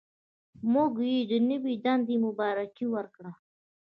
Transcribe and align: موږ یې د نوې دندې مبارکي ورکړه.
موږ 0.73 0.93
یې 1.11 1.19
د 1.31 1.33
نوې 1.49 1.75
دندې 1.85 2.15
مبارکي 2.25 2.85
ورکړه. 2.95 3.31